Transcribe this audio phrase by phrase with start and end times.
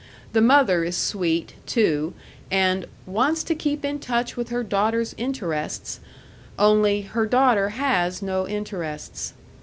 [0.33, 2.15] The mother is sweet, too,
[2.49, 5.99] and "wants to keep in touch with her daughter's interests,"
[6.57, 9.35] only, her daughter has no interests.